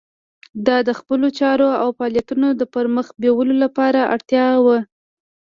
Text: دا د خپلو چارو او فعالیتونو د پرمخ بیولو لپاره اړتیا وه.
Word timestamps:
دا 0.65 0.77
د 0.87 0.89
خپلو 0.99 1.27
چارو 1.39 1.69
او 1.81 1.87
فعالیتونو 1.97 2.47
د 2.53 2.61
پرمخ 2.73 3.07
بیولو 3.23 3.55
لپاره 3.63 4.09
اړتیا 4.13 4.47
وه. 4.65 4.77